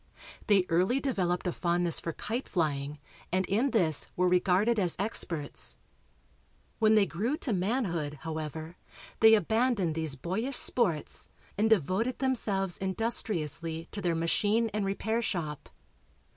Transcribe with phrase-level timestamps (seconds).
[0.47, 2.97] They early developed a fondness for kite flying
[3.31, 5.77] and in this were regarded as experts.
[6.79, 8.77] When they grew to manhood, however,
[9.19, 15.69] they abandoned these boyish sports and devoted themselves industriously to their machine and repair shop.